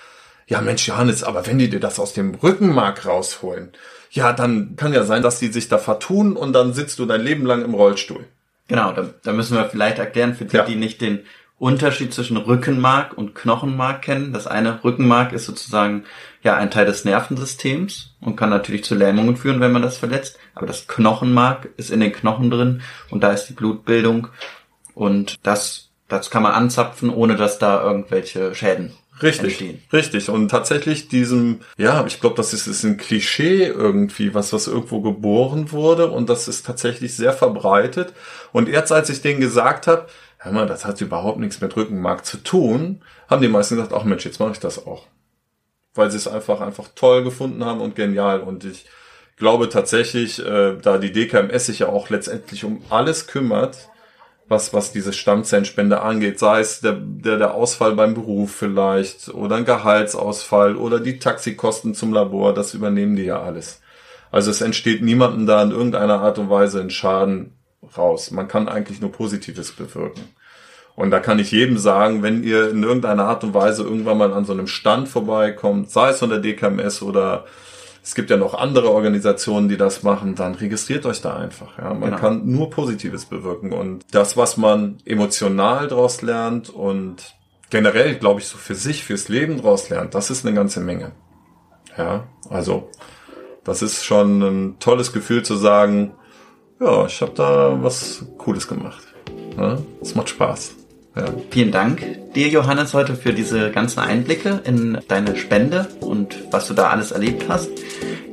[0.47, 3.73] ja Mensch Johannes, aber wenn die dir das aus dem Rückenmark rausholen,
[4.11, 7.21] ja, dann kann ja sein, dass die sich da vertun und dann sitzt du dein
[7.21, 8.25] Leben lang im Rollstuhl.
[8.69, 10.65] Genau, da, da müssen wir vielleicht erklären für die, ja.
[10.65, 11.27] die nicht den
[11.63, 14.33] Unterschied zwischen Rückenmark und Knochenmark kennen.
[14.33, 16.03] Das eine Rückenmark ist sozusagen
[16.43, 20.41] ja ein Teil des Nervensystems und kann natürlich zu Lähmungen führen, wenn man das verletzt.
[20.57, 24.27] Aber das Knochenmark ist in den Knochen drin und da ist die Blutbildung
[24.95, 28.91] und das, das kann man anzapfen, ohne dass da irgendwelche Schäden
[29.23, 29.83] Richtig, entstehen.
[29.93, 30.31] richtig.
[30.31, 35.01] Und tatsächlich diesem, ja, ich glaube, das ist, ist ein Klischee irgendwie, was, was irgendwo
[35.01, 38.15] geboren wurde und das ist tatsächlich sehr verbreitet.
[38.51, 40.09] Und erst als ich denen gesagt habe,
[40.43, 44.05] hör mal, das hat überhaupt nichts mit Rückenmark zu tun, haben die meisten gesagt, ach
[44.05, 45.07] Mensch, jetzt mache ich das auch.
[45.95, 48.41] Weil sie es einfach, einfach toll gefunden haben und genial.
[48.41, 48.87] Und ich
[49.37, 53.89] glaube tatsächlich, äh, da die DKMS sich ja auch letztendlich um alles kümmert,
[54.49, 59.57] was, was diese Stammzellenspende angeht, sei es der, der, der Ausfall beim Beruf vielleicht oder
[59.57, 63.81] ein Gehaltsausfall oder die Taxikosten zum Labor, das übernehmen die ja alles.
[64.33, 67.53] Also es entsteht niemandem da in irgendeiner Art und Weise ein Schaden
[67.97, 68.31] raus.
[68.31, 70.23] Man kann eigentlich nur Positives bewirken.
[70.95, 74.33] Und da kann ich jedem sagen, wenn ihr in irgendeiner Art und Weise irgendwann mal
[74.33, 77.47] an so einem Stand vorbeikommt, sei es von der DKMS oder
[78.05, 81.79] es gibt ja noch andere Organisationen, die das machen, dann registriert euch da einfach.
[81.79, 82.17] Ja, man Genau.
[82.19, 87.35] kann nur Positives bewirken und das, was man emotional daraus lernt und
[87.71, 91.13] generell, glaube ich, so für sich, fürs Leben daraus lernt, das ist eine ganze Menge.
[91.97, 92.91] Ja, also
[93.65, 96.13] das ist schon ein tolles Gefühl zu sagen,
[96.83, 99.03] ja, ich habe da was Cooles gemacht.
[100.01, 100.75] Es macht Spaß.
[101.15, 101.27] Ja.
[101.51, 102.03] Vielen Dank
[102.35, 107.13] dir, Johannes, heute für diese ganzen Einblicke in deine Spende und was du da alles
[107.13, 107.69] erlebt hast.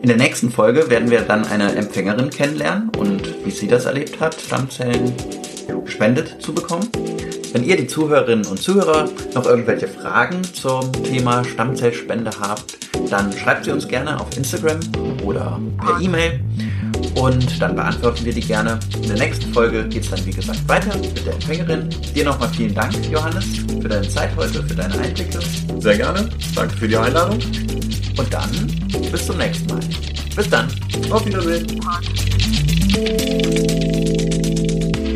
[0.01, 4.21] In der nächsten Folge werden wir dann eine Empfängerin kennenlernen und wie sie das erlebt
[4.21, 5.13] hat, Stammzellen
[5.83, 6.87] gespendet zu bekommen.
[7.51, 12.77] Wenn ihr, die Zuhörerinnen und Zuhörer, noch irgendwelche Fragen zum Thema Stammzellspende habt,
[13.09, 14.79] dann schreibt sie uns gerne auf Instagram
[15.25, 16.39] oder per E-Mail
[17.15, 18.79] und dann beantworten wir die gerne.
[18.95, 21.89] In der nächsten Folge geht es dann, wie gesagt, weiter mit der Empfängerin.
[22.15, 23.45] Dir nochmal vielen Dank, Johannes,
[23.81, 25.39] für deine Zeit heute, für deine Einblicke.
[25.79, 26.29] Sehr gerne.
[26.55, 27.39] Danke für die Einladung.
[28.17, 28.49] Und dann
[29.11, 29.79] bis zum nächsten Mal.
[30.35, 30.67] Bis dann.
[31.09, 31.65] Auf Wiedersehen.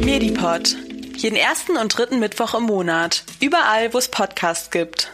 [0.05, 0.75] Medipod.
[1.17, 3.23] Jeden ersten und dritten Mittwoch im Monat.
[3.39, 5.11] Überall, wo es Podcasts gibt.